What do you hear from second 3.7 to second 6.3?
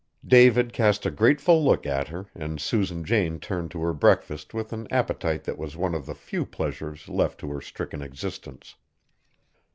her breakfast with an appetite that was one of the